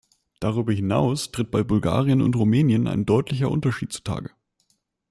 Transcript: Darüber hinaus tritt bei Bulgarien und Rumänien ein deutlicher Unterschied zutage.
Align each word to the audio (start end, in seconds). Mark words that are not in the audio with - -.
Darüber 0.39 0.73
hinaus 0.73 1.31
tritt 1.31 1.51
bei 1.51 1.63
Bulgarien 1.63 2.23
und 2.23 2.35
Rumänien 2.35 2.87
ein 2.87 3.05
deutlicher 3.05 3.51
Unterschied 3.51 3.93
zutage. 3.93 4.31